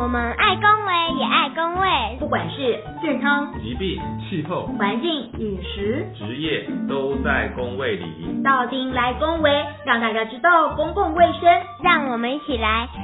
[0.00, 8.40] 我们爱公卫也爱公卫，不管是健康、疾病、气候、环境、饮食、职业，都在公卫里。
[8.42, 9.50] 到丁来公卫，
[9.84, 11.42] 让大家知道公共卫生，
[11.82, 13.02] 让我们一起来公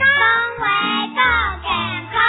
[0.65, 0.67] 卫
[1.13, 1.21] 更
[1.61, 1.69] 健
[2.15, 2.23] 康。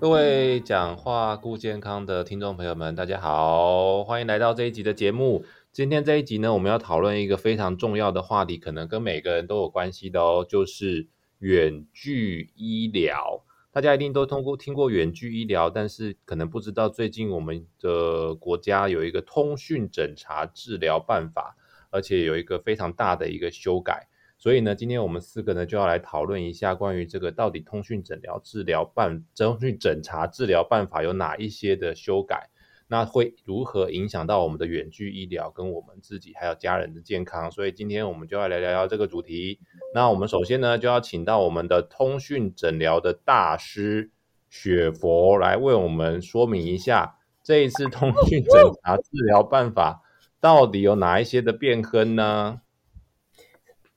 [0.00, 5.44] 各位讲话顾健康的听众朋友们，大家好，欢迎来到这一集的节目。
[5.74, 11.08] 今天这一集呢，我们要讨论一个非常重要的话题，可能跟每个人都有关系的哦，就是
[11.40, 13.42] 远距医疗。
[13.72, 21.56] 大家一定都通过听过远距医疗，但是可能不知道最近我们的国家有一个通讯诊查治疗办法，
[21.90, 24.06] 而且有一个非常大的一个修改。
[24.38, 32.48] 所以呢，今天我们四个呢就要来讨论一下关于这个到底通讯诊疗治疗办、通讯诊查治疗办法有哪一些的修改。
[32.86, 37.50] 那会如何影响到我们的远距医疗跟我们自己还有家人的健康？
[37.50, 39.58] 所以今天我们就要来聊聊这个主题。
[39.94, 44.10] 那我们首先呢，就要请到我们的通讯诊疗的大师
[44.50, 50.02] 雪佛来为我们说明一下这一次通讯诊查治疗办法
[50.38, 52.60] 到底有哪一些的变更呢？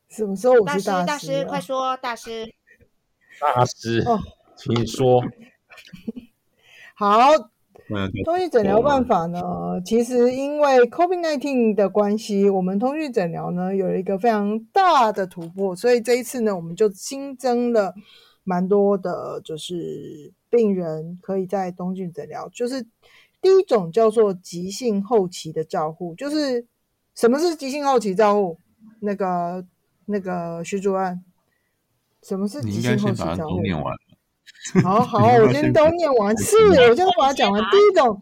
[0.08, 1.06] 什么时候我是大师？
[1.06, 2.56] 大师，快说，大师。
[3.40, 4.02] 大师，
[4.56, 5.22] 请说。
[6.96, 7.52] 好。
[8.26, 9.42] 通讯诊疗办法呢，
[9.86, 17.94] 其实因为 COVID-19 的关系，我们通讯诊疗呢有一个非常大的突破，所以这一次呢，我们就新增了
[18.44, 22.50] 蛮多的，就是病人可以在通讯诊疗。
[22.50, 22.82] 就是
[23.42, 26.66] 第一种叫做急性后期的照护，就是
[27.16, 28.58] 什么是急性后期照护？
[29.00, 29.66] 那个
[30.06, 31.24] 那个徐主任，
[32.24, 33.62] 什么是急性后期照护？
[34.84, 36.56] 好 好，我今天都念完，是，
[36.90, 37.62] 我就把它讲完。
[37.72, 38.20] 第一种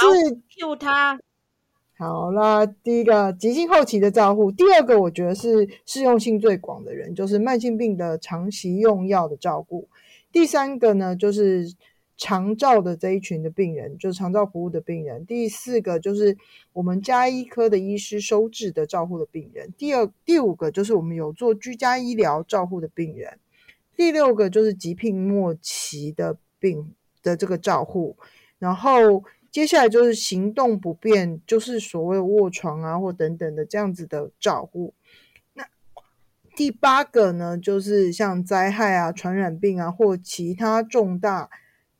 [0.00, 1.18] 是救他，
[1.98, 9.88] 好啦，第一个急性后期的照护，第二个我觉得是适用性最广的人，就是慢性病的长期用药的照顾。
[10.32, 11.72] 第三个呢，就是
[12.16, 15.24] 长照的这一群的病人，就是长照服务的病人。
[15.26, 16.36] 第四个就是
[16.72, 19.72] 我们加医科的医师收治的照护的病人。
[19.76, 23.38] 第二、第五个就是我们有做居家医疗照护的病人。
[23.96, 28.16] 第六个就是疾病末期的病的这个照护，
[28.58, 34.94] 然后接下来就是行动不便，就是所谓卧床啊或等等的这样子的照护。
[35.52, 35.64] 那
[36.56, 41.48] 第八个呢，就是像灾害啊、传染病啊或其他重大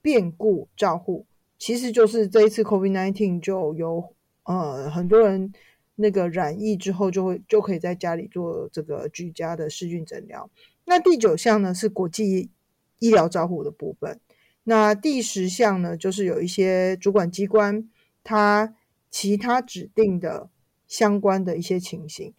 [0.03, 1.27] 变故照护，
[1.59, 4.13] 其实就是这一次 COVID-19 就有
[4.43, 5.53] 呃很多人
[5.95, 10.51] 那个染疫之后就会就可以在家里做这个居家的视讯诊疗。
[10.85, 12.51] 那第九项呢是国际
[12.99, 14.21] 医疗照护的部分。
[14.65, 17.89] 那第十项呢，就是有一些主管机关
[18.23, 18.75] 他
[19.11, 20.49] 其他指定的
[20.87, 22.35] 相关的一些情形。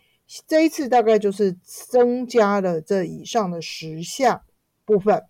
[0.48, 4.42] 这一次大概就是增加了这以上的十项
[4.84, 5.24] 部分。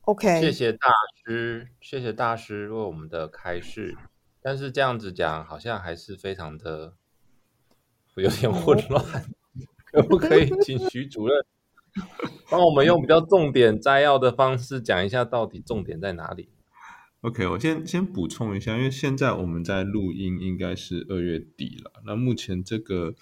[0.00, 0.88] OK，谢谢大
[1.24, 3.96] 师，谢谢大师为我们的开示。
[4.40, 6.94] 但是这样子讲，好像还是非常的
[8.16, 9.04] 有点混乱。
[9.92, 11.46] 可不可以请徐主任？
[12.48, 16.48] 帮我们用比较重点摘要的方式讲一下，到底重点在哪里
[17.20, 22.02] ？OK，我先先补充一下，因为现在我们在录音，应该是二月底了。
[22.06, 23.14] 那目前这个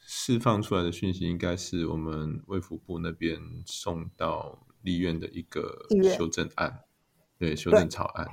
[0.00, 6.80] 释放出来的讯息，应该是我们卫福部那边送到立院的一个修正案，
[7.38, 8.28] 对修正草案，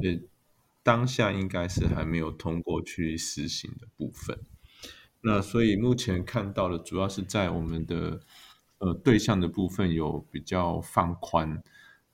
[0.00, 0.20] 也
[0.82, 4.38] 当下应该是还没有通过去实行的部分。
[5.20, 8.20] 那所以目前看到的，主要是在我们的。
[8.80, 11.62] 呃，对象的部分有比较放宽。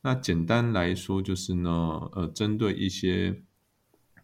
[0.03, 1.71] 那简单来说，就是呢，
[2.13, 3.43] 呃，针对一些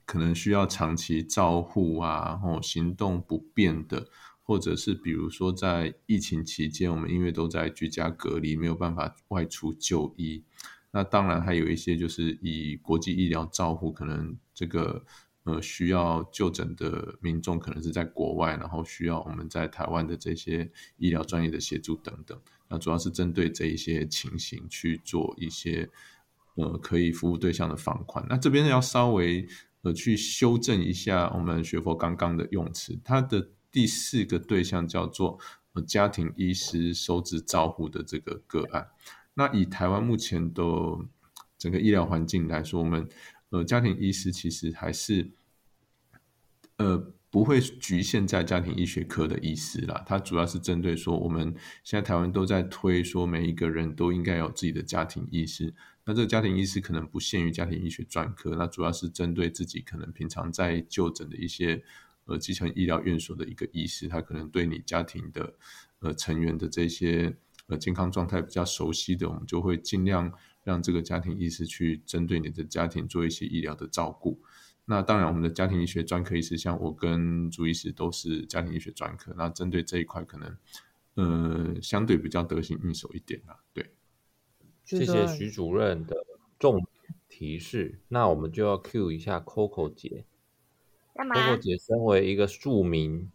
[0.04, 4.08] 可能需要长期照护啊，然后行动不便的，
[4.42, 10.44] 或者是比如说在疫情期间，我们因为都在居家隔离，没有办法外出就医。
[10.90, 15.04] 那当然还有一些就是以国际医疗照护，可能这个。
[15.44, 22.40] 呃，需要就诊的民众可能是在国外，然后需要我们在台湾的这些医疗专业的协助等等。
[22.68, 25.90] 那主要是针对这一些情形去做一些
[26.54, 28.24] 呃可以服务对象的放宽。
[28.28, 29.44] 那这边要稍微
[29.82, 35.40] 呃去修正一下我们学佛刚刚的用词，它的第四个对象叫做
[35.72, 38.88] 呃家庭医师收治照护的这个个案。
[39.34, 40.62] 那以台湾目前的
[41.58, 43.08] 整个医疗环境来说，我们。
[43.52, 45.30] 呃，家庭医师其实还是，
[46.82, 46.98] 呃，
[47.30, 50.02] 不会局限在家庭医学科的医师啦。
[50.04, 55.72] 它主要是针对说，我们现在台湾都在推说，每一个人都应该有自己的家庭医师。
[56.04, 61.80] 那这个家庭医师可能不限于家庭医学专科，那主要是针对自己可能平常在就诊的一些
[62.24, 65.54] 呃基层医疗院所的一个医师，他可能对你家庭的
[66.00, 67.36] 呃成员的这些
[67.68, 70.32] 呃健康状态比较熟悉的，我们就会尽量
[70.64, 74.40] 让这个家庭医师去针对你的家庭做一些医疗的照顾。
[74.92, 80.54] 那当然，我们的家庭医学专科医师，像我跟朱医师都是家庭医学专科，那针对这一块可能
[81.14, 83.58] 呃相对比较得心应手一点啦。
[83.72, 83.90] 对，
[84.84, 86.14] 谢谢徐主任的
[86.58, 86.86] 重点
[87.26, 88.00] 提示。
[88.08, 90.26] 那我们就要 Q 一下 Coco 姐。
[91.14, 93.30] 干嘛？Coco 姐身为一个庶民，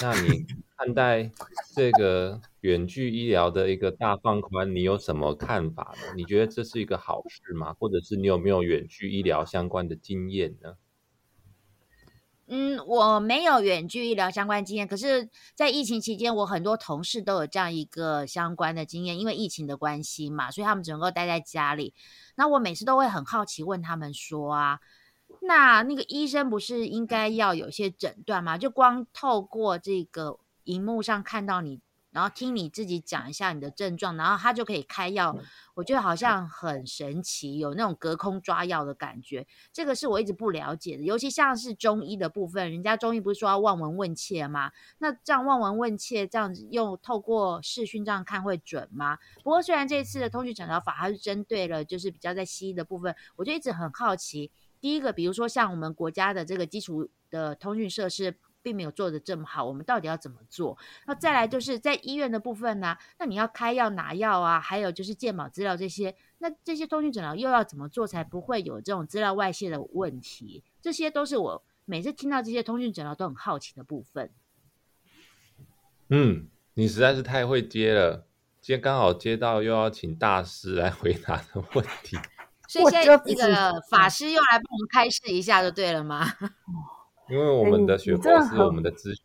[0.00, 0.46] 那你
[0.78, 1.32] 看待
[1.74, 6.14] 这个远距医疗的一个大放宽，你有什么看法呢？
[6.14, 7.74] 你觉得这是一个好事吗？
[7.80, 10.76] 或者是你有没有远距医疗相关的经验呢？
[12.52, 21.94] 嗯，我没有远距医疗相关经验，可是，在疫情期间，我很多同事都有这样一个相关的经验，因为疫情的关系嘛，所以他们只能够待在家里。
[22.34, 24.80] 那我每次都会很好奇问他们说啊，
[25.42, 28.58] 那那个医生不是应该要有些诊断吗？
[28.58, 31.80] 就光透过这个荧幕上看到你。
[32.10, 35.36] 然后听你自己讲一下你的症状，然后他就可以开药。
[35.74, 39.46] 我觉得好像很神奇，有那种隔空抓药的感觉。
[39.72, 44.72] 这个是我一直不了解的，尤其像是中医的部分，人家中医不是说要望闻问切吗？
[44.98, 49.16] 那这样望闻问切，这样子用透过视讯这样看会准吗？
[49.44, 54.50] 不过虽然这次的通讯诊疗法它是针对了就是比较在西医的部分，我就一直很好奇。
[54.80, 58.36] 第一个，比如说像我们国家的这个基础的通讯设施。
[58.62, 60.76] 并没有做的这么好，我们到底要怎么做？
[61.06, 62.96] 那再来就是在医院的部分呢？
[63.18, 70.62] 那你要开药拿药啊，还有就是健保资料这些，那这些通讯诊疗又要怎么做才不会有这种资料外泄的问题？
[70.80, 74.30] 这些都是我每次听到这些通讯诊疗都很好奇的部分。
[76.08, 78.26] 嗯，你实在是太会接了，
[78.60, 82.16] 今天刚好接到又要请大师来回答的问题，
[82.68, 86.26] 所以现在那个法师又来帮我们开示一下就对了吗？
[87.30, 89.24] 因为我们的学博是我们的咨询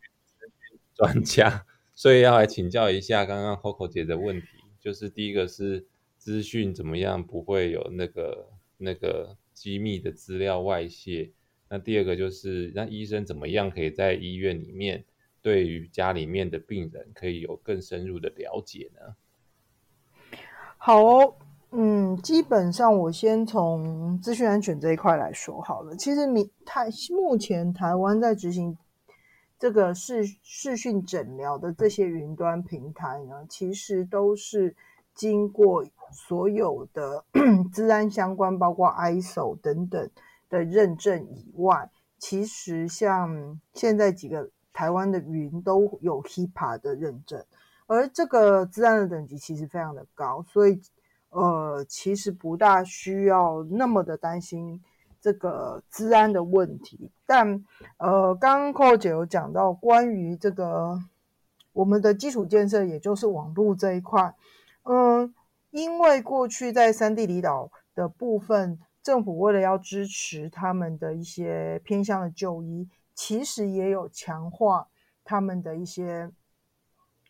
[0.94, 4.48] 专家， 所以要来请教一下刚刚 Coco 姐的问题。
[4.80, 5.88] 就是第一个是
[6.18, 11.32] 资讯怎么样不会有那个那个机密的资料外泄，
[11.70, 15.04] 那第二个就是让医生怎么样可以在医院里面
[15.42, 19.16] 对于家里面的病人可以有更深入的了解呢？
[20.78, 21.36] 好哦。
[21.78, 25.94] 嗯，基本上我先从资讯安全这一块来说好了。
[25.98, 28.78] 其实，你台目前台湾在执行
[29.60, 34.74] 这个视视讯诊疗的这些云端平台呢，其实都是
[35.14, 37.26] 经过所有的
[37.74, 40.10] 治安相关，包括 ISO 等等
[40.50, 47.44] 的认证以外，其实像现在几个台湾的云都有 HIPAA 的认证，
[47.86, 50.82] 而这个治安的等级其实非常的高，所以。
[51.36, 54.82] 呃，其实不大需要那么的担心
[55.20, 57.66] 这个治安的问题，但
[57.98, 60.98] 呃，刚刚寇姐有讲到关于这个
[61.74, 64.34] 我们的基础建设，也就是网络这一块，
[64.84, 65.36] 嗯，
[65.72, 74.88] 因为过去在三地离岛的部分，政府为了要支持他们的一些偏向的就医，其实也有强化
[75.26, 76.32] 他们的一些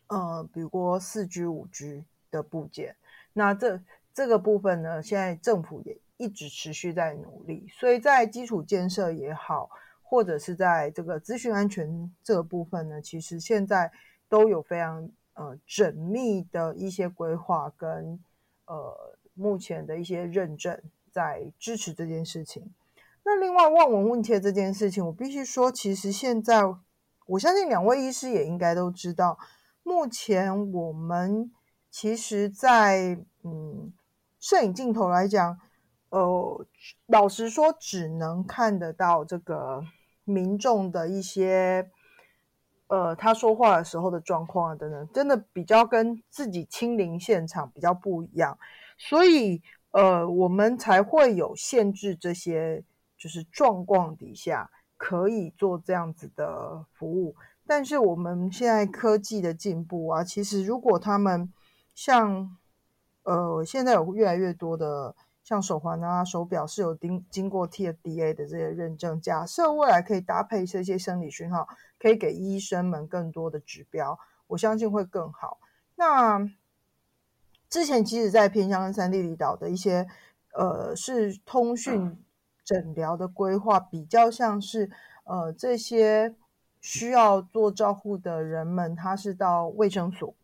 [0.06, 2.94] 呃，比如说四 G、五 G 的部件。
[3.38, 3.78] 那这
[4.14, 9.68] 这个部分呢，现在政府也一直持续在努力，所以在基础建设也好，
[10.02, 13.92] 或者是在这个资讯安全这个部分呢，其实现在
[14.26, 18.18] 都有非常呃缜密的一些规划跟
[18.64, 20.80] 呃目前的一些认证
[21.12, 22.72] 在支持这件事情。
[23.22, 26.62] 那另外望闻问切这件事情，我必须说，其实现在
[27.26, 29.38] 我相信两位医师也应该都知道，
[29.82, 31.52] 目前我们。
[31.98, 33.90] 其实，在嗯
[34.38, 35.58] 摄影镜头来讲，
[36.10, 36.66] 呃，
[37.06, 39.82] 老实说，只能看得到这个
[40.22, 41.90] 民众的一些，
[42.88, 48.58] 呃，他说话的时候的状况啊等等，真的比较跟自己亲临现场比较不一样，
[48.98, 49.62] 所以
[49.92, 52.84] 呃，我们才会有限制这些，
[53.16, 57.34] 就是状况底下可以做这样子的服务。
[57.66, 61.50] 但是我们现在科技的进步啊，其实如果他们
[61.96, 62.54] 像，
[63.22, 69.18] 呃，现在有越来越多的像手环啊、手表是有经经过 TFDA 的这些认证。
[69.18, 71.66] 假设未来可以搭配这些生理讯号，
[71.98, 75.58] 可以给医生们更多的指标，我相信会更好。
[75.94, 76.46] 那
[77.70, 80.06] 之前其实，在偏乡跟三地离岛的一些，
[80.52, 82.22] 呃，是通讯
[82.62, 84.90] 诊疗的规划，比较像是，
[85.24, 86.34] 呃，这些
[86.78, 90.34] 需要做照护的人们，他是到卫生所。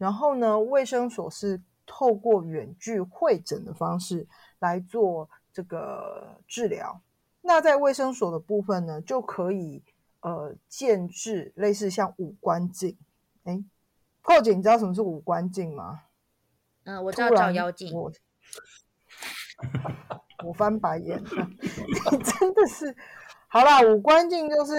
[0.00, 4.26] 然后呢，卫生所是透过远距会诊的方式
[4.60, 7.02] 来做这个治疗。
[7.42, 9.82] 那在卫生所的部分呢，就可以
[10.20, 12.96] 呃建制类似像五官镜。
[13.44, 13.62] 哎，
[14.22, 16.00] 寇姐，你知道什么是五官镜吗？
[16.84, 18.10] 嗯，我知道照妖镜，我
[20.46, 21.48] 我翻白眼了，
[22.10, 22.96] 你真的是
[23.48, 24.72] 好啦，五官镜就是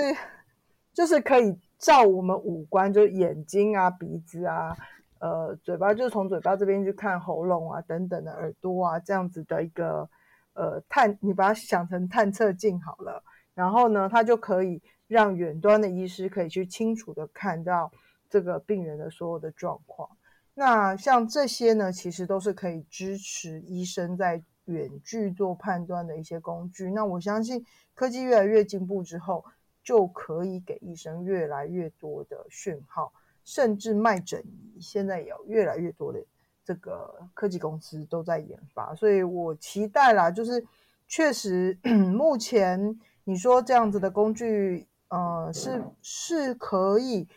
[0.94, 4.76] 就是可以照我们五官，就是眼睛啊、鼻子啊、
[5.22, 10.10] 呃嘴巴，就是从嘴巴这边去看喉咙啊等等的耳朵啊这样子的一个
[10.54, 13.24] 呃探，你把它想成探测镜好了，
[13.54, 17.92] 然后呢，它就可以让远端的医师可以去清楚的看到
[18.30, 20.10] 这个病人的所有的状况。
[20.54, 26.92] 那像这些呢，其实都是可以支持医生在远距做判断的一些工具。
[26.92, 27.64] 那我相信
[27.94, 29.46] 科技越来越进步之后，
[29.84, 36.24] 就可以给医生越来越多的讯号，甚至脉诊仪现在有越来越多的
[36.64, 38.94] 这个科技公司都在研发。
[38.96, 40.66] 所以我期待啦，就是
[41.08, 41.78] 确实
[42.14, 47.28] 目前你说这样子的工具，呃，是是可以。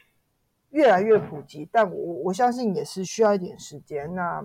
[0.70, 4.12] 越来越普及，但我我相信也是需要一点时间。
[4.12, 4.44] 那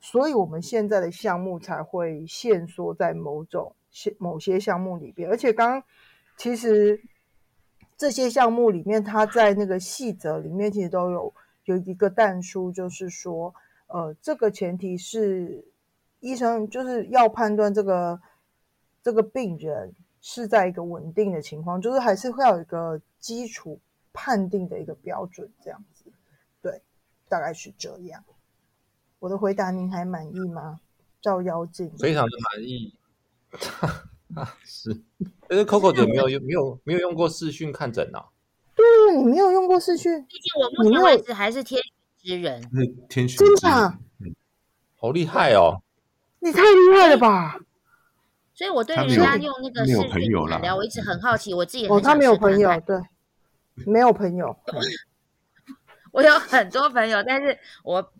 [0.00, 3.76] 所以我们现在的项目才会限缩在某种
[4.18, 5.82] 某些项目里边，而且刚刚
[6.36, 7.00] 其实
[7.98, 13.54] 这些项目里面，它在那个细则里面其实都有有一个淡书，就是说，
[13.88, 15.62] 呃，这个前提是
[16.20, 18.18] 医生就是要判断这个
[19.02, 23.78] 这个病人是在一个稳定的情况，就是还是会有一个基础。
[24.10, 26.10] 判定的一个标准，这样子，
[26.60, 26.82] 对，
[27.28, 28.24] 大概是这样。
[29.20, 30.80] 我的回答您还满意吗？
[31.20, 32.92] 照妖镜，非常的满意。
[34.64, 35.00] 是，
[35.48, 38.26] 但是 Coco 姐没有用，没有没有用过视讯看诊啊？
[38.74, 38.84] 对，
[39.16, 41.92] 你没有用过视讯，毕竟我目前为止还是天选
[42.22, 42.62] 之人。
[42.62, 43.98] 是天选真之人的，
[44.96, 45.82] 好厉害哦！
[46.40, 47.58] 你太厉害了吧？
[48.54, 53.00] 所以我对人家用那个视讯诊疗，我一直很好奇，我自己也哦，很想他没有朋友，对，
[53.86, 54.56] 没有朋友。
[56.10, 58.12] 我有很多朋友，但是我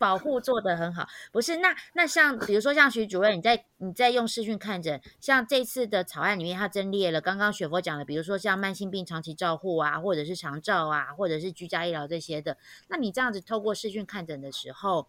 [0.00, 1.06] 保护做得很好。
[1.30, 12.56] 不是，那那像比如说像徐主任，你在你在用视讯看诊，像这次的草案里面，它增列了刚刚雪佛讲的，比如说像慢性病长期照护啊，或者是长照啊，或者是居家医疗这些的。
[12.88, 15.06] 那你这样子透过视讯看诊的时候，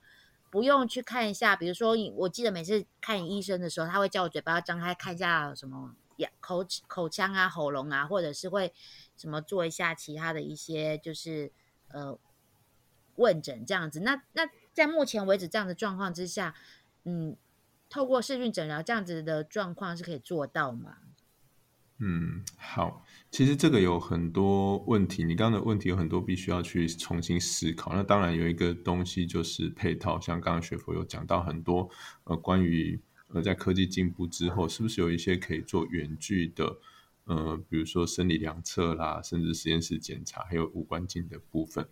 [0.50, 8.74] 不用去看一下，比如说我记得每次看医生的时候，他会叫我嘴巴张开看一下什么呀口口腔啊、喉咙啊，或者是会
[9.15, 11.53] 什么做一下其他的一些就是。
[11.93, 12.17] 呃，
[13.17, 16.55] 问诊这样子，那那在目前为止这样的状况之下，
[17.03, 17.35] 嗯，
[17.89, 20.97] 透过视讯诊疗这样子的状况是可以做到吗？
[21.99, 27.93] 嗯，好，其实这个有很多问题，你刚刚的问题有很多必须要去重新思考。
[27.93, 31.89] 那当然有一个东西就是配套，像刚刚学佛有讲到很多，
[32.23, 36.77] 呃，关于呃在科技进步之后，是不是有一些可以做远距的？
[37.25, 41.87] 呃，比如说生理量测啦，甚至实验室检查，还有无关镜的部分。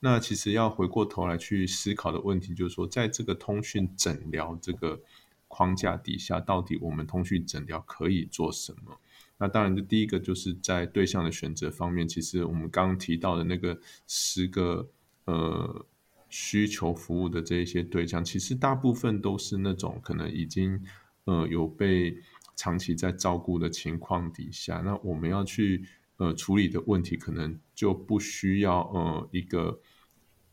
[0.00, 5.00] 那其实要回过头来去思考的问题，就是说，在这个通讯诊疗这个
[5.46, 8.98] 框架底下，到底我们通讯诊疗可以做什么？
[9.38, 14.88] 那当然，就第一个就是在对象的选择方面，其实我们刚刚提到的那个十个
[15.26, 15.86] 呃
[16.28, 20.82] 需求服务的这一些对象，其实大部分都是那种可能已经
[21.24, 22.16] 呃有被。
[22.56, 25.82] 长期在照顾的情况底下，那我们要去
[26.20, 29.80] 呃处理的问题，可能就不需要呃一个，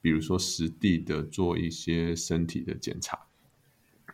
[0.01, 3.27] 比如说实地的做一些身体的检查。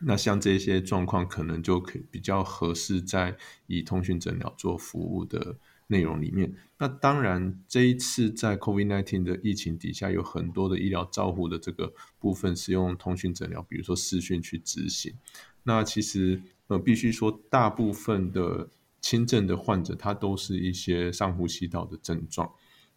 [0.00, 3.36] 那像这些状况，可能就可以比较合适在
[3.68, 5.56] 以通讯诊疗做服务的
[5.86, 6.52] 内容里面。
[6.76, 15.14] 那当然，这一次在 COVID-19 的疫情底下，有很多的医疗照护的这个部分是用通讯诊疗，比如说视讯去执行。
[15.62, 16.42] 那其实。
[16.66, 18.70] 呃，必须说，大部分的
[19.04, 22.50] 轻症的患者，他都是一些上呼吸道的症状。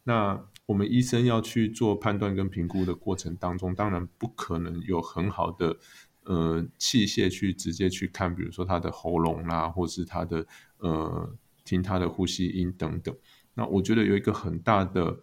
[0.05, 5.75] 那我们医生要去做判断跟评估的过程当中，当然不可能有很好的
[6.23, 10.47] 呃器械去直接去看，比如说他的喉咙啦，或是他的
[10.77, 11.35] 呃
[11.65, 13.13] 听他的呼吸音等等。
[13.53, 15.19] 那我觉得有一个很大的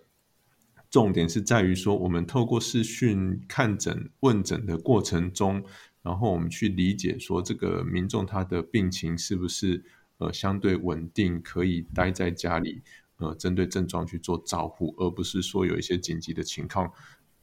[0.91, 5.65] 重点是在于说，我们透过视讯看诊问诊的过程中。
[6.03, 9.83] 然后我们去理解说，这个民众他的病情是不是
[10.19, 12.83] 呃相对稳定，可以待在家里，
[13.17, 16.93] 呃，针对症状去做照护，而不是说有一些紧急的情况，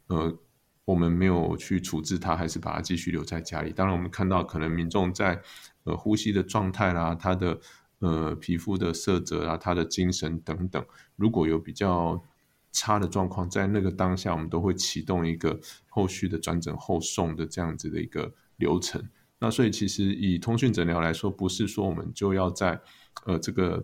[0.07, 0.37] 呃，
[0.85, 3.71] 我们没有去处置它，还是把它继续留在家里。
[3.71, 5.41] 当然，我们看到可能民众在
[5.83, 7.59] 呃呼吸的状态啦，他的
[7.99, 10.85] 呃皮肤的色泽啊，他的精神等等，
[11.15, 12.23] 如果有比较
[12.71, 15.59] 差的状况，在那个当下，我们都会启动一个
[15.89, 18.33] 后续的转诊后送的这样子的一个。
[18.57, 19.03] 流程，
[19.43, 22.79] 那所以其实以通讯诊疗来说，不是说我们就要在
[23.25, 23.83] 呃这个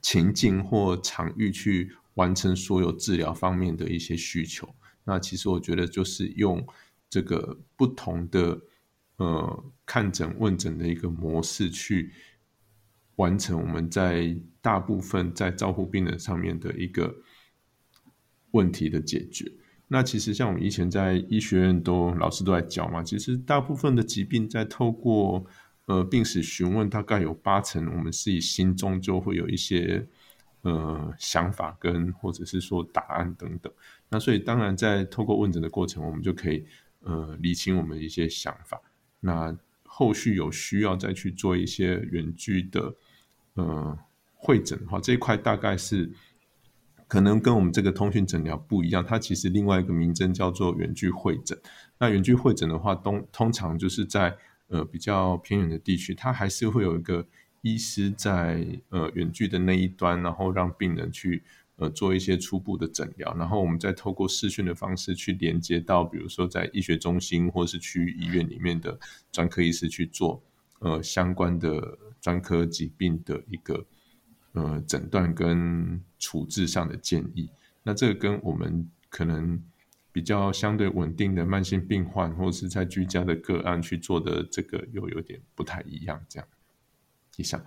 [0.00, 4.72] 情境或场域去完成所有治疗方面的一些需求。
[5.02, 6.64] 那其实我觉得就是用
[7.08, 8.60] 这个不同的
[9.16, 12.12] 呃看诊问诊的一个模式去
[13.16, 17.12] 完成我们在大部分在照顾病人上面的一个
[18.52, 19.50] 问题的解决。
[19.92, 25.44] 那其实像我们以前在医学院都老师都在教嘛，其实大部分的疾病在透过
[25.86, 30.06] 呃病史询问，大概有八成我们是以心中就会有一些
[30.62, 33.72] 呃想法跟或者是说答案等等。
[34.08, 36.64] 那所以当然在透过问诊的过程，我们就可以
[37.00, 38.80] 呃理清我们一些想法。
[39.18, 42.94] 那后续有需要再去做一些远距的
[43.54, 43.98] 呃
[44.34, 46.08] 会诊的话，这一块大概是。
[47.10, 51.58] 可能跟我们这个通讯诊疗不一样，它其实另外一个名称叫做远距会诊。
[51.98, 54.36] 那远距会诊的话，通通常就是在
[54.68, 57.26] 呃比较偏远的地区，它还是会有一个
[57.62, 61.42] 医师在呃远距的那一端，然后让病人去
[61.74, 68.96] 呃做一些初步的诊疗，然后我们再透过视讯的方式去连接到，比如说在医学中心或是区域医院里面的
[69.32, 70.40] 专科医师去做
[70.78, 73.84] 呃相关的专科疾病的一个。
[74.52, 77.50] 呃，诊断跟处置上的建议，
[77.82, 79.60] 那这个跟我们可能
[80.12, 86.22] 比较相对稳定的慢性病患，或者是在居家的个案去做的这个又有点不太一样。
[86.28, 86.46] 这样，
[87.36, 87.60] 以上。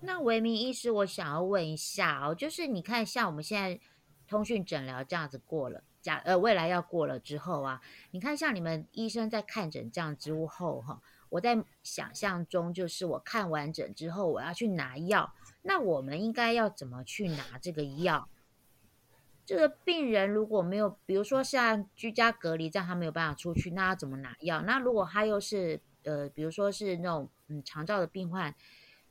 [0.00, 3.80] 那维明医师，我想要问一下哦，就是你看，像我们现在
[4.28, 7.80] 通讯诊疗这样子过了，假呃未来要过了之后啊，
[8.12, 11.00] 你看像你们医生在看诊这样之后哈，
[11.30, 15.34] 我在想象中就是我看完诊之后，我要去拿药。
[15.66, 18.28] 那我们应该要怎么去拿这个药？
[19.46, 24.62] 这个病人如果没有，比如说像居家隔离这样，他没有办法出去，那要怎么拿药？
[24.62, 28.54] 那如果他又是呃，比如说是那种嗯肠照的病患，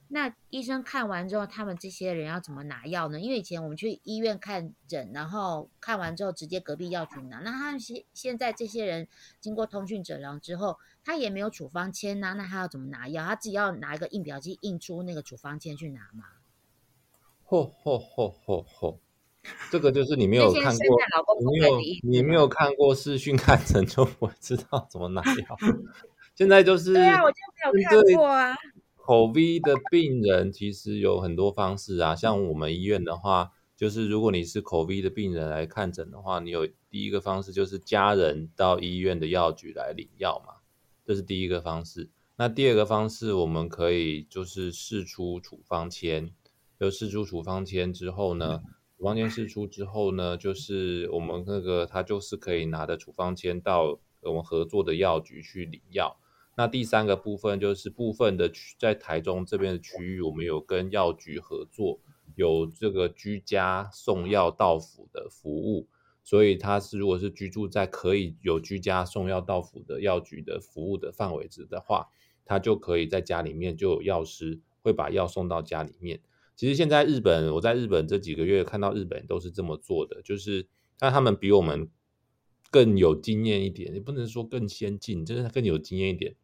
[0.10, 3.20] 那医生看完之后，他们这些人要怎么拿药呢？
[3.20, 7.40] 因为以前我们去医院看诊，然后看完之后直接隔壁药局拿。
[7.40, 9.08] 那他现现在这些人
[9.40, 13.26] 经过通讯诊疗之后，他也没有处方签呐，那他要怎么拿药？
[13.26, 16.26] 他自己要拿一个印表机印出那个处方签去拿吗？
[17.54, 18.98] 嚯嚯嚯嚯嚯！
[19.70, 20.98] 这个就是你没有看过，
[21.40, 25.58] 你没有你没有看过视讯看诊，就不会知道怎么拿药。
[26.34, 27.38] 现在就是对啊，我就
[27.72, 28.56] 没有看过啊。
[28.96, 40.56] 口 V 的病人其实有很多方式啊，像我们医院的话，就是如果你是口 V 的病人来看诊的话，你有第一个方式就是家人到医院的药局来领药嘛，
[41.06, 42.10] 这是第一个方式。
[42.38, 46.32] 那第二个方式，我们可以就是试出处方签。
[46.84, 48.62] 就试出处方签之后呢，
[48.98, 56.18] 处方签试出之后呢，就是我们那个他就是可以拿着处方签到我们合作的药局去领药。
[56.58, 62.02] 那第三个部分就是部分的区在台中这边的区域，我们有跟药局合作，
[62.36, 65.88] 有这个居家送药到府的服务。
[66.22, 72.10] 所以他是如果是居住在可以有居家送药到府的药局的服务的范围之的话，
[72.44, 76.20] 他就可以在家里面就有药师会把药送到家里面。
[76.56, 81.90] 其实现在日本，我在日本这几个月看到日本都是这么做的，就是但他们比我们
[82.70, 86.36] 更有经验一点，也不能说更先进，就是更有经验一点。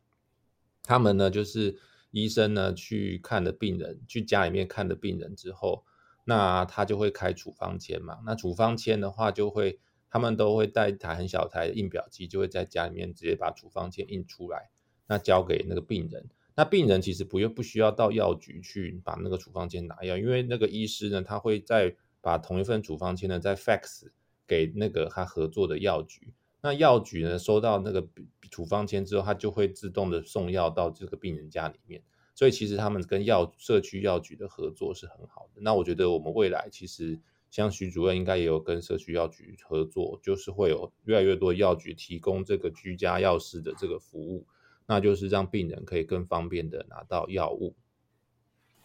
[0.84, 1.78] 他们呢，就是
[2.12, 5.86] 医生呢去看的病人，去家里面看的病人之后，
[6.26, 8.20] 那他就会开处方签嘛。
[8.26, 14.72] 那处方签的话，就会他们都会带一台很小台的印表机，就会在家里面直接把处方签印出来，
[15.08, 16.28] 那交给那个病人。
[16.60, 24.10] 那病人其实不用不需要到药局去把那个处方签拿药，因为那个医师呢，他会再把同一份处方签呢再 fax
[24.46, 26.34] 给那个他合作的药局。
[26.60, 28.06] 那药局呢收到那个
[28.52, 32.04] 处方签之后，他就会自动的送药到这个病人家里面。
[32.36, 35.62] 所以其实他们跟药社区药局的合作是很好的。
[35.62, 37.18] 那我觉得我们未来其实
[37.50, 44.46] 像徐主任应该也有跟社区药局合作，就是会有越来越多药局提供这个居家药师的这个服务。
[44.90, 47.76] 那就是让病人可以更方便的拿到药物。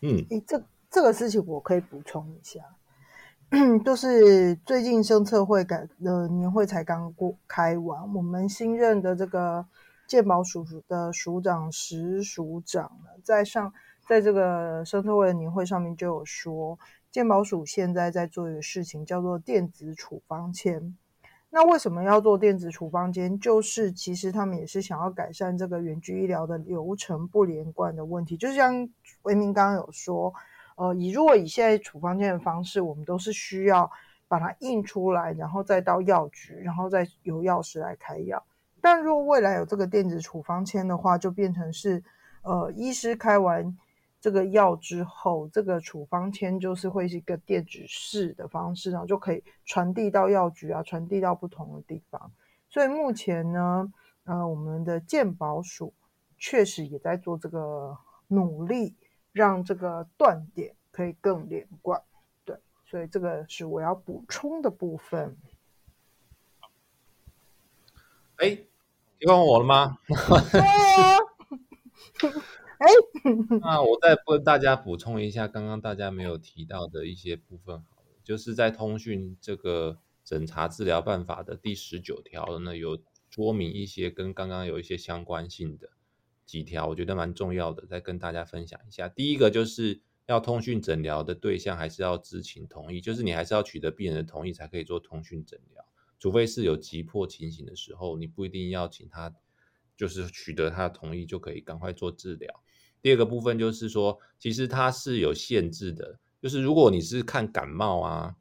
[0.02, 2.60] 嗯，这这个事情我可以补充一下，
[3.82, 9.66] 就是最近生策会改的年会才刚过开完，我们新任的这个
[10.06, 13.72] 健保署的署长石署长，在上
[14.06, 16.78] 在这个生策会的年会上面就有说，
[17.10, 20.94] 健保署现在在做一个事情，叫做电子处方签。
[21.56, 23.38] 那为什么要做电子处方间？
[23.38, 28.36] 就是其实他们也是想要改善这个远距医疗的流程不连贯的问题。
[28.36, 28.88] 就像
[29.22, 30.34] 维明刚刚有说，
[30.74, 33.88] 呃，以如果以现在处方间的方式，我们都是需要
[34.26, 38.44] 把它印出来，然后再到药局，然后再由药师来开药。
[38.80, 42.02] 但若未来有这个电子处方签的话，就变成是，
[42.42, 43.78] 呃，医师开完。
[44.24, 52.32] 这个药之后，这个处方签就是会是一个电子式的方式，然后就可以传递到药局啊，传递到不同的地方。
[52.70, 53.92] 所以目前呢，
[54.24, 55.92] 呃，我们的健保署
[56.38, 58.96] 确实也在做这个努力，
[59.30, 62.00] 让这个断点可以更连贯。
[62.46, 65.36] 对，所以这个是我要补充的部分。
[68.36, 68.58] 哎，
[69.20, 69.98] 你问我了吗？
[70.50, 71.18] 对啊，
[72.78, 72.86] 哎
[73.60, 82.98] 那我再跟大家补充一下，刚刚大家没有提到的一些部分，好了，就是在通讯这个诊查治疗办法的第十九条呢，有
[83.30, 85.90] 说明一些跟刚刚有一些相关性的
[86.46, 89.08] 几条，我觉得蛮重要的，再跟大家分享一下。
[89.08, 95.84] 第一个就是要通讯诊疗的对象还是要知情同意，就是你还是要取得病人的同意才可以做通讯诊疗。
[96.18, 99.34] 除非是有急迫情形的时候，你不一定要请他，
[99.96, 102.62] 就是取得他的同意就可以赶快做治疗。
[103.00, 108.34] 第二个部分就是说，其实它是有限制的，就是如果你是看感冒啊，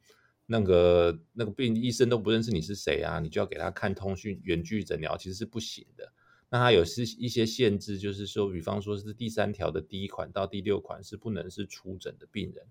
[0.46, 6.12] 那个那个病医生都不认识你是谁啊，你就要给他看通讯远距诊疗，其实是不行的。
[6.50, 12.64] 那它有是一些限制，就是说，比方说是第三条的第一款到第六款是不能是出诊的病人，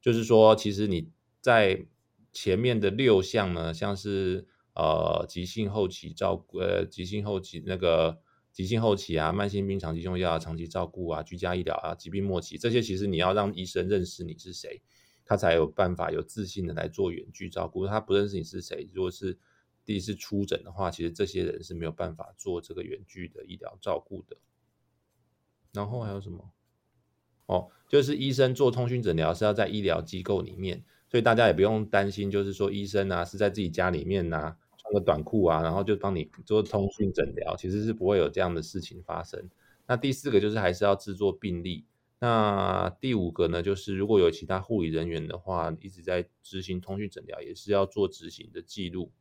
[0.00, 1.08] 就是说，其实你
[1.40, 1.86] 在
[2.32, 8.18] 前面的六项呢，像是呃，急性后期照顾，呃，急性后期那个
[8.58, 14.82] 急性后期啊，慢性病长期用药、长期照顾啊，居家医疗啊，疾病末期这些，其实你要让医生认识你是谁，
[15.24, 17.86] 他才有办法有自信的来做远距照顾。
[17.86, 19.38] 他不认识你是谁，如果是
[19.84, 24.36] 第一次出诊的话，其实这些人是没有办法做这个远距的医疗照顾的。
[25.72, 26.50] 然后还有什么？
[27.46, 34.56] 哦，就是医生做通讯诊疗是要在医疗机构里面，所以大家也不用担心，就是说医生啊是在自己家里面呐。
[34.92, 39.48] 个短裤啊，然后就帮你做通讯诊疗，其实是不会有这样的事情发生。
[39.86, 41.86] 那第四个就是还是要制作病历。
[42.20, 49.12] 那第五个呢，就是如果有其他护理人员的话，一直在执行通讯诊疗，也是要做执行的记录。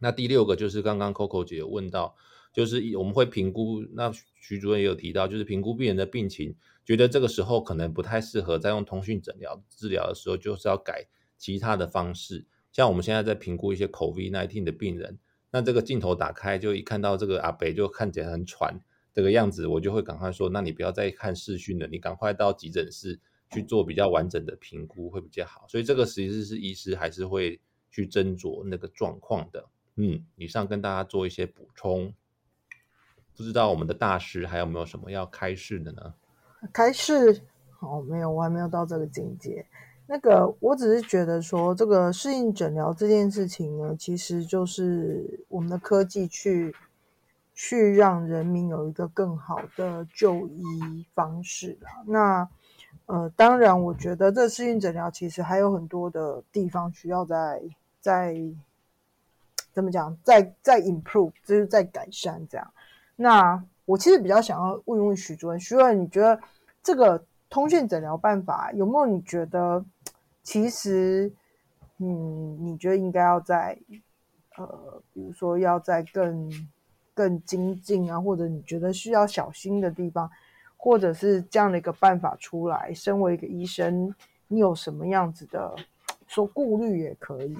[0.00, 2.14] 那第六个就是刚刚 Coco 姐有问到，
[2.52, 3.82] 就是我们会评估。
[3.92, 11.06] 那徐主任也有提到，就是评估病人的病情，觉得这个时候可能不太适合再用通讯诊疗治疗的时候，就是要改
[11.38, 12.44] 其他的方式。
[12.74, 15.16] 像我们现在在评估一些 COVID-19 的病人，
[15.52, 18.78] 那这个镜头打开就一看到这个阿北就看起来很喘
[19.12, 23.20] 这个样子，我就会赶快说，那你不要再看视讯了，你赶快到急诊室
[23.52, 25.64] 去做比较完整的评估会比较好。
[25.68, 27.60] 所以这个其实是医师还是会
[27.92, 29.64] 去斟酌那个状况的。
[29.94, 32.12] 嗯，以上跟大家做一些补充，
[33.36, 36.14] 不知道我们的大师还有没有什么要开示的呢？
[36.72, 37.40] 开示？
[37.78, 39.64] 哦，没有，我还没有到这个境界。
[40.06, 46.74] 那个，我只是觉得说，这个适应诊疗这件事情呢，其实就是我们的科技去
[47.54, 51.90] 去让人民有一个更好的就医方式啦。
[52.06, 52.48] 那
[53.06, 57.62] 呃，当然，我觉得这适应诊疗其实还有很多的地方需要在
[58.00, 58.36] 在
[59.72, 62.70] 怎么讲，在在 improve，就是在改善这样。
[63.16, 66.38] 那我其实比较想要问问徐主任，徐主任，你觉得
[66.82, 69.06] 这个通讯诊疗办法有没有？
[69.06, 69.84] 你觉得？
[70.42, 71.32] 其实，
[71.98, 73.78] 嗯，你觉得应该要在，
[74.56, 76.50] 呃，比如说要在更
[77.14, 80.28] 更精进啊，或者你觉得需要小心的地方，
[80.76, 82.92] 或者是这样的一个办法出来。
[82.92, 84.12] 身为一个医生，
[84.48, 85.76] 你有什么样子的
[86.26, 87.56] 说顾虑也可以，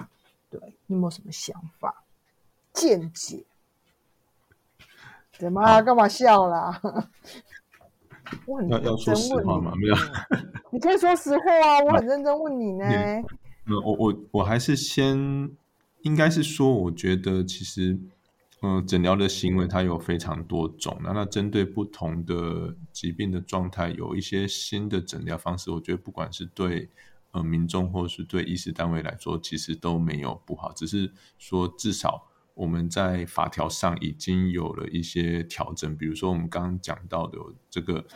[0.51, 2.03] 对你有没有什么想法、
[2.73, 3.45] 见解？
[5.39, 5.81] 怎么？
[5.83, 6.81] 干嘛笑啦？
[8.47, 9.73] 我很要要说实话吗？
[9.77, 9.95] 没有。
[10.73, 12.85] 你可以说实话啊，我很认真问你呢。
[12.87, 13.25] 嗯，
[13.85, 15.51] 我我我还是先，
[16.03, 17.99] 应该是说，我觉得其实，
[18.61, 26.91] 嗯，诊疗的行为它有非常多种，那那针对不同的疾病的状态，有一些新的诊疗方式，我觉得不管是对
[27.33, 37.39] 呃民众或是对医师单位来说，其实都没有不好，只是说至少我们在法条上已经有了一些调整，比如说我们刚刚讲到的
[37.69, 38.07] 这个。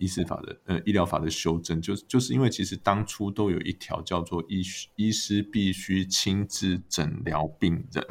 [0.00, 4.62] 医师法的呃医疗法的修正，就就是因为其实当初都有一条叫做医
[4.94, 8.06] 医师必须亲自诊疗病人，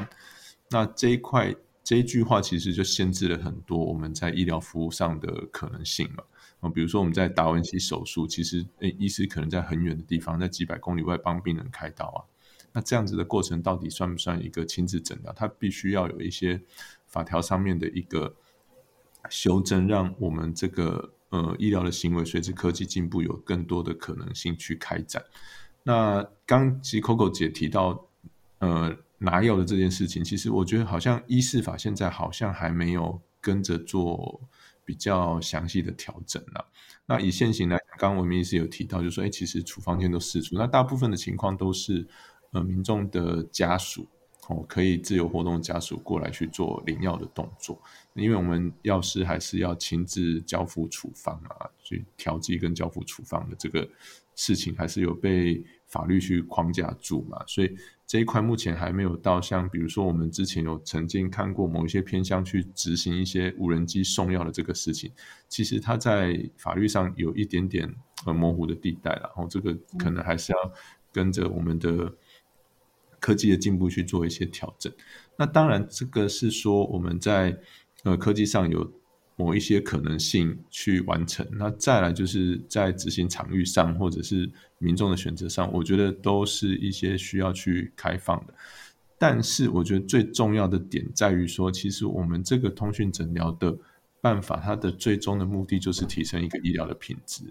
[0.69, 6.25] 那这一块这一句话其实就限制了很多我们在医疗服务上的可能性嘛。
[6.59, 12.19] 啊，比如说我们在达文西手术，其实诶医师可能在很远的地方，在几百公里外帮病人开刀啊，
[12.77, 15.33] 那这样子的过程到底算不算一个亲自诊疗？
[15.33, 16.61] 它必须要有一些
[17.07, 18.35] 法条上面的一个
[19.31, 21.13] 修正，让我们这个。
[21.29, 25.21] 呃，医疗的行为随着科技进步，有更多的可能性去开展。
[25.83, 28.07] 那刚及 Coco 姐提到，
[28.59, 34.39] 呃，拿药的这件事情，其实我觉得好像医事法现在好像还没有跟着做
[34.85, 36.65] 比较详细的调整了。
[37.05, 42.07] 那以现行来讲，刚刚我们医师有提到，就说，哎，其实处方笺都释出，那大部分的情况都是
[42.51, 44.07] 呃民众的家属
[44.47, 47.81] 哦可以自由活动的家属过来去做领药的动作，
[48.13, 53.87] 因为我们药师还是要亲自交付处方啊，去调剂跟交付处方的这个
[54.35, 65.11] 事情还是有被法律去框架住嘛，所以这一块目前还没有到像比如说我们之前有曾经看过某一些偏乡去执行一些无人机送药的这个事情，
[65.49, 67.93] 其实它在法律上有一点点
[68.25, 70.71] 呃模糊的地带，然后这个可能还是要
[71.11, 72.13] 跟着我们的。
[73.27, 74.89] 科技的进步去做一些调整，
[75.37, 77.53] 那当然这个是说我们在
[78.03, 78.89] 呃科技上有
[79.35, 81.45] 某一些可能性去完成。
[81.51, 88.53] 那再来就是在执行场域上或者是民众的选择上，我觉得都是一些需要去开放的。
[89.19, 93.77] 但是我觉得最重要的点在于说，其实我们这个通讯诊疗的
[94.21, 97.43] 办法，它的最终的目的就是提升一个医疗的品质。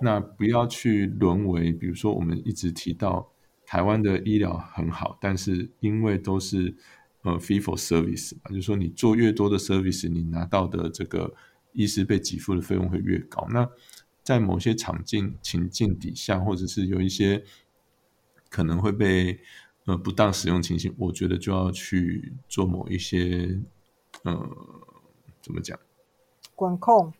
[0.00, 3.28] 那不要去沦为，比如说我们一直提到。
[3.66, 6.72] 台湾的医疗很好，但是因为都是
[7.22, 11.34] 呃 fee for service 嘛，就是说你做越多的 service，你拿到的这个
[11.72, 13.44] 医师被给付的费用会越高。
[13.50, 13.68] 那
[14.22, 17.44] 在某些场景情境底下，或者是有一些
[18.48, 19.40] 可能会被
[19.86, 23.60] 呃不当使用情形，我觉得就要去做某一些
[24.22, 24.48] 呃
[25.42, 25.78] 怎么讲
[26.54, 27.12] 管控。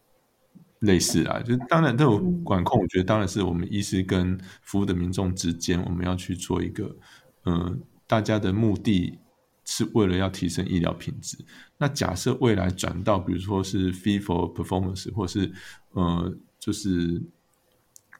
[0.86, 6.96] 类似啊，就当然这种管控，我觉得当然是我们医师跟服务的民众之间，我们要去做一个，
[7.44, 9.18] 嗯，大家的目的
[9.64, 11.36] 是为了要提升医疗品质。
[11.76, 15.52] 那假设未来转到，比如说是 fee for performance，或是
[15.90, 17.22] 呃，就是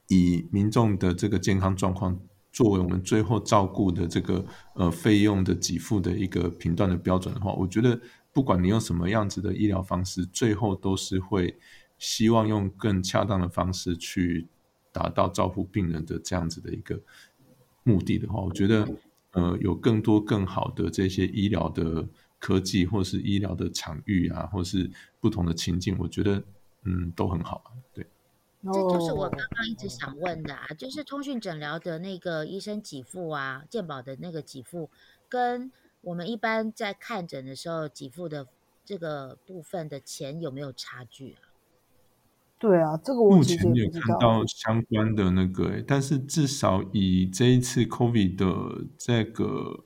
[0.09, 2.21] 以民众的这个健康状况
[2.53, 7.99] 作为我们最后照顾的这个呃费用的给付的一个评断的标准的话，我觉得
[8.33, 11.57] 不管你用什么样子的医疗方式，最后都是会。
[11.99, 14.47] 希望用更恰当的方式去
[14.93, 17.01] 达到照顾病人的这样子的一个
[17.83, 18.89] 目的的话，我觉得
[19.33, 22.07] 呃有更多更好的这些医疗的
[22.39, 26.43] 科技，或是医疗的场域啊，或是不同的情境，我觉得
[26.85, 27.73] 嗯都很好。
[27.93, 28.07] 对，
[28.63, 34.91] 这就是我刚刚一直想问的啊，就是通讯诊疗的那个医生给付啊，健保的那个给付，
[35.29, 35.71] 跟
[36.03, 38.47] 我们一般在看诊的时候给付的
[38.85, 41.46] 这个部分的钱有没有差距啊？
[42.67, 49.85] 对啊，这个我目前有看到相关的那个，但是至少以这一次 COVID 的这个，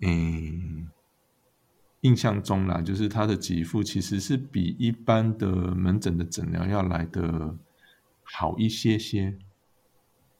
[0.00, 0.88] 嗯，
[2.00, 7.54] 印象中啦，就是他的给付其实是比一般的门诊的诊疗要来的
[8.22, 9.36] 好一些些。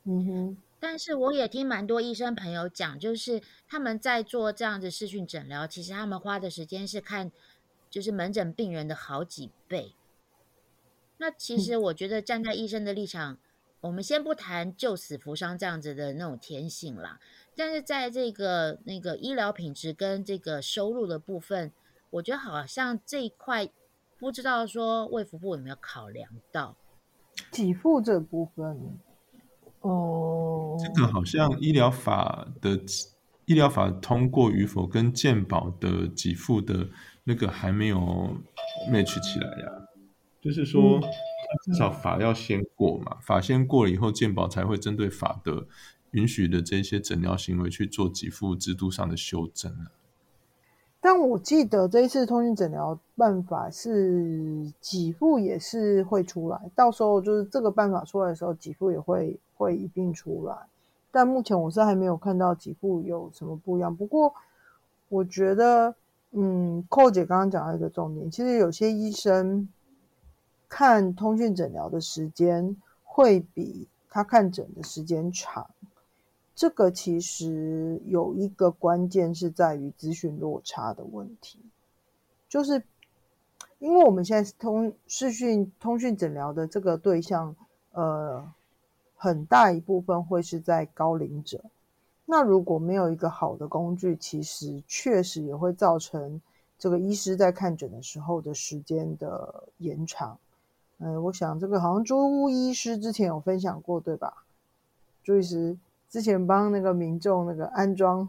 [0.04, 7.30] 嗯哼，但是我也听蛮多医生朋友讲，就是他们在做这样子视讯诊疗，其实他们花的时间是看，
[7.90, 9.92] 就是门诊病人的好几倍。
[11.18, 13.38] 那其实我觉得站在医生的立场，
[13.80, 17.20] 我们先不谈救死扶伤这样子的那种天性啦，
[17.56, 21.72] 但是在这个那个医疗品质跟这个收入的部分，
[22.10, 23.68] 我觉得好像这一块
[24.18, 26.76] 不知道说卫福部有没有考量到
[27.52, 28.98] 给付这部分。
[29.80, 32.80] 哦，这个好像医疗法的
[33.44, 36.88] 医疗法通过与否跟健保的给付的
[37.24, 37.96] 那个还没有
[38.90, 39.87] match 起来呀。
[40.40, 41.00] 就是说，
[41.64, 45.66] 至少法要先过嘛，法先过了以后，健保才会针对法的
[46.12, 49.72] 允许的这些诊疗行为去做给付制度上的修正
[51.00, 60.56] 但我记得这一次通讯诊疗办法是给付也是会出来，到时候就是这个办法出来的时候，给付也会会一并出来。
[61.10, 63.94] 但目前我是还没有看到给付有什么不一样。
[63.94, 64.32] 不过
[65.08, 65.94] 我觉得，
[66.30, 69.68] 嗯，寇姐刚刚讲到一个重点，其实有些医生。
[70.68, 75.70] 看通讯诊疗的时间会比他看诊的时间长，
[76.54, 81.58] 这个其实有一个关键是在于资讯落差的问题，
[82.48, 82.82] 就是
[83.78, 87.54] 因为我们现在通视讯通讯诊疗的这个对象，
[87.92, 88.52] 呃，
[89.16, 91.64] 很大一部分会是在高龄者，
[92.26, 96.40] 那如果没有一个好的工具，其实确实也会造成
[96.78, 100.38] 这个医师在看诊的时候的时间的延长。
[100.98, 104.44] 嗯，我想这个好像朱医师之前有分享过，对吧？
[105.22, 108.28] 朱医师之前帮那个民众那个安装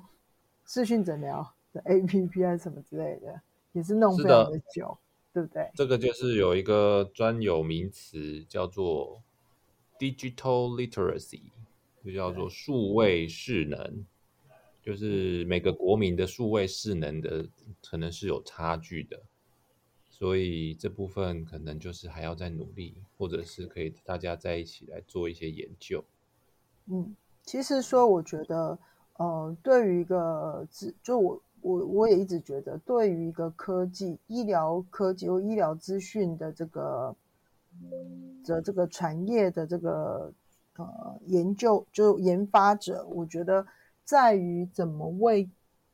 [0.66, 4.98] 视讯诊疗的 APP 啊什么之类的，也是弄非常的久，
[5.34, 5.72] 对不对？
[5.74, 9.22] 这个就是有一个专有名词叫做
[9.98, 11.42] digital literacy，
[12.06, 14.06] 就叫做数位势能，
[14.84, 17.48] 就是每个国民的数位势能的
[17.82, 19.22] 可能是有差距的。
[20.20, 26.04] 所以这部分可能就是还要再努力，或者是可以大家在一起来做一些研究。
[26.88, 28.78] 嗯，其实说我觉得，
[29.16, 30.68] 呃，对于一个
[31.02, 37.16] 就我我我也一直觉得，对于一个科技、医疗科技或医疗资讯的这个
[38.44, 40.34] 的这个产业的这个
[40.76, 43.66] 呃研究，就研发者，我觉得
[44.04, 45.50] 在于怎么为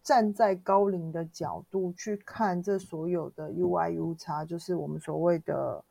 [0.06, 5.84] 站在高龄的角度去看这所有的 UI U 叉，就是我们所谓的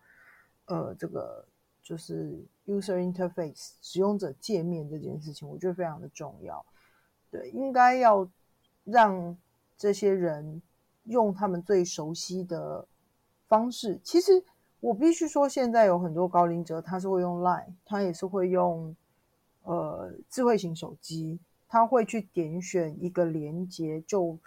[0.66, 1.44] 呃这个
[1.82, 6.64] 就是 user interface 使用者界面这件事情，我觉得非常的重要。
[7.28, 8.26] 对，应该要
[8.84, 9.36] 让
[9.76, 10.62] 这些人
[11.06, 12.86] 用他们最熟悉的
[13.48, 13.98] 方式。
[14.04, 14.44] 其实
[14.78, 18.94] 我必须说，现在有很多高龄者，他是会用 Line，他也是会用
[19.64, 21.40] 呃智慧型手机，
[21.74, 24.38] 他会去点选一个连接就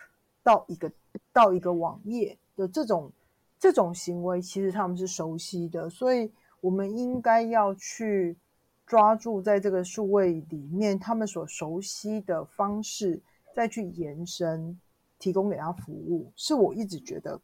[0.44, 0.90] 到一个
[1.34, 3.12] 到一个网页的这种
[3.60, 8.38] 这种行为，其实他们是熟悉的，所以我们应该要去。
[8.86, 13.22] 抓住在这个数位里面，他们所熟悉的方式，
[13.54, 14.80] 再去延伸，
[15.20, 17.38] 提供给他服务，是我一直觉得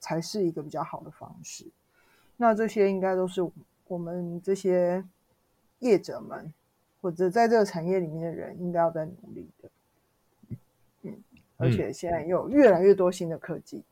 [0.00, 1.66] 才是一个比较好的方式。
[2.38, 3.46] 那这些应该都是
[3.86, 5.04] 我们这些
[5.80, 6.50] 业者们，
[7.08, 9.70] 或者在这个产业里面的人，应该要在努力的。
[11.04, 11.24] 嗯，
[11.56, 13.82] 而且现在有越来越多新的科技，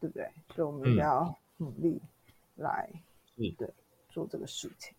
[0.00, 0.26] 对不对？
[0.54, 2.00] 所以我们要努力
[2.56, 2.88] 来，
[3.36, 3.68] 对，
[4.08, 4.94] 做这个事情。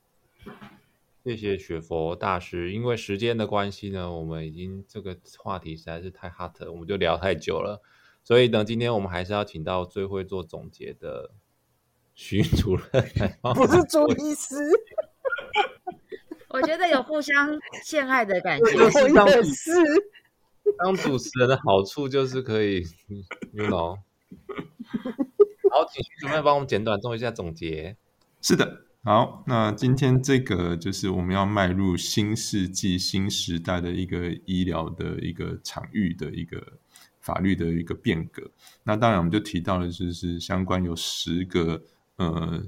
[1.24, 7.82] 谢谢雪佛大师，因为时间的关系呢，我们已经这个话题实在是太 hot，我们就聊太久了，
[8.24, 11.32] 所以呢，今天我们还是要请到最会做总结的
[12.14, 14.54] 徐主任来，不是朱医师，
[16.54, 19.72] 我觉得有互相陷害的感觉，我也是。
[20.78, 22.82] 当主持人的好处就是可以
[23.52, 23.98] ，you know，
[25.70, 27.98] 好，请徐主任帮我们简短做一下总结。
[28.42, 28.86] 是的。
[29.04, 36.62] 好，那今天这个就是我们要迈入新世纪、新时代的一个医疗的一个场域的一个
[37.20, 38.52] 法律的一个变革。
[38.84, 41.82] 那当然，我们就提到了，就是相关有十个
[42.18, 42.64] 呃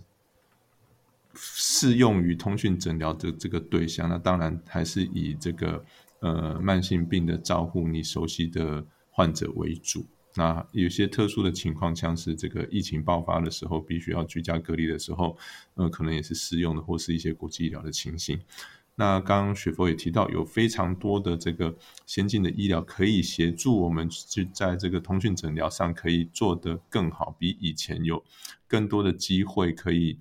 [1.36, 4.08] 适用于通讯诊疗的这个对象。
[4.10, 5.86] 那当然还是以这个
[6.20, 10.06] 呃慢性病的照护你熟悉的患者为主。
[10.36, 15.38] 那有些特殊的情况，像是这个疫情爆发的时候，必须要居家隔离的时候，
[15.76, 18.40] 呃，可能也是适用的，或是一些国际医疗的情形。
[18.96, 21.76] 那刚刚雪佛也提到，有非常多的这个
[22.08, 28.24] 先进的医疗可以协助我们去在这个通讯诊疗上可以做得更好，比以前有
[28.68, 30.18] 更多的机会可以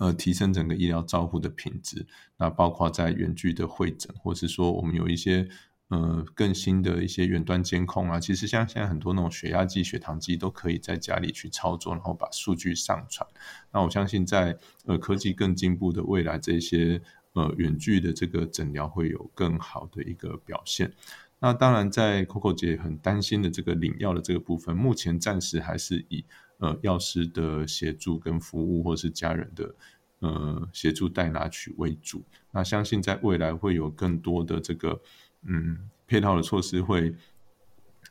[0.00, 2.04] 呃提升整个医疗照护的品质。
[2.36, 5.48] 那包括在远距的会诊，或是说我们有一些。
[5.92, 13.28] 呃，更新的一些远端监控啊，其实像现在很多那种血压计、血糖机都可以在家里去操作，然后把数据上传。
[13.72, 20.92] 那我相信在呃科技更进步的未来，这些呃远距的这个诊疗会有更好的一个表现。
[21.40, 26.24] 那当然，在 Coco 姐很担心的这个领药的这个部分，目前暂时还是以
[26.60, 29.74] 呃药师的协助跟服务，或是家人的
[30.20, 32.22] 呃协助代拿取为主。
[32.52, 35.02] 那相信在未来会有更多的这个。
[35.42, 37.14] 嗯，配套的措施会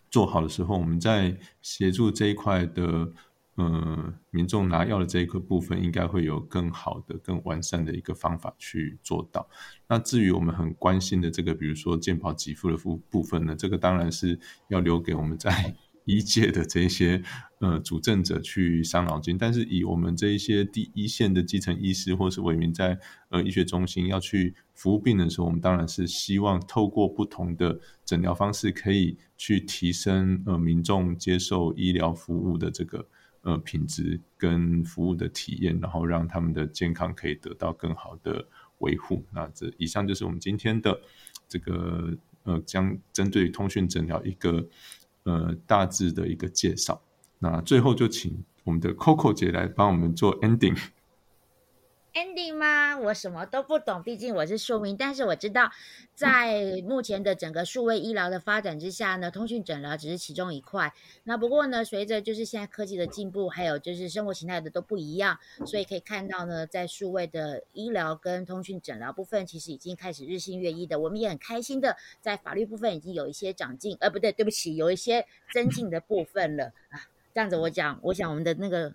[0.09, 3.13] 做好的时候，我们在协助这一块的
[3.53, 9.47] 呃民众拿药的这一个部分，应该会有更好的、更完善的一个方法去做到。
[9.87, 15.75] 那至于我们很关心的这个，比如说健保给付的部部分呢，这个当然是要留给我们在。
[16.09, 17.21] 医界的这些
[17.59, 22.97] 呃主政者去伤脑筋，但是以我们这一些第一线的基层医师或是委民在
[23.29, 33.05] 呃医学中心要去服务病人的时候，我们当然是希望透过不同的诊疗方式，可以去提升呃民众接受医疗服务的这个
[33.43, 38.47] 呃品质跟服务的体验，然后让他们的健康可以得到更好的
[38.79, 39.23] 维护。
[39.31, 40.99] 那这以上就是我们今天的
[41.47, 44.67] 这个呃将针对通讯诊疗一个。
[45.23, 47.01] 呃，大致的一个介绍。
[47.39, 50.77] 那最后就请我们的 Coco 姐来帮我们做 ending。
[52.19, 52.97] Ending 吗？
[52.97, 54.97] 我什么都不懂，毕竟我是庶民。
[54.97, 55.71] 但是我知道，
[56.13, 60.93] 在目前的整个数位医疗的发展之下呢，通讯诊疗只是其中一块。
[61.23, 70.99] 那不过呢，随着就是现在科技的进步，还有就是生活形态的都不一样，所以可以看到呢，在数位的医疗跟通讯诊疗部分，其实已经开始日新月异的。
[70.99, 77.07] 我们也很开心的，在法律部分已经有一些长进，呃，不对，对不起，有一些增进的部分了啊。
[77.33, 78.93] 这样子我讲，我想我们的那个。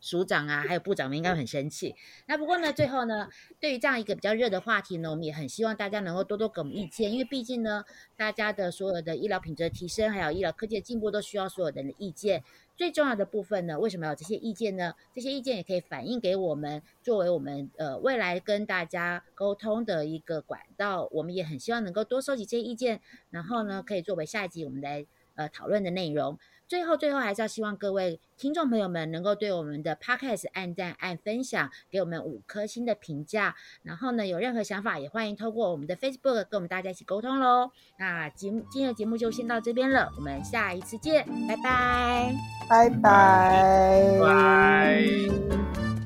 [0.00, 1.94] 署长啊，还有部长们应该很生气。
[2.26, 3.28] 那不过呢，最后呢，
[3.58, 7.84] 对于这样一个比较热的话题呢，我们也很希望大家能够多多给我们意见，因为毕竟呢，
[8.16, 12.42] 大家的所有的医疗品质的提升，还有医疗科技的进步，都需要所有人的意见。
[12.76, 14.94] 最重要的部分呢，为什么有这些意见呢？
[15.12, 21.06] 这些意见也可以反映给我们，作为我们呃未来跟大家沟通的一个管道。
[21.12, 25.06] 我们也很希望能够多收集这些意见，然后呢，可以作为下一集我们来。
[25.36, 26.38] 呃讨论的内容。
[26.70, 33.56] 最后，最后还是要希望各位听众朋友们能够对我们的 podcast 按赞、按分享，给我们五颗星的评价。
[33.82, 37.72] 然后呢，有任何想法也欢迎透过我们的 Facebook 跟我们大家一起沟通喽。
[37.98, 42.32] 那节目今天的节目就先到这边了，我们下一次见，拜拜。
[42.68, 44.20] 拜拜。
[44.20, 45.99] 拜。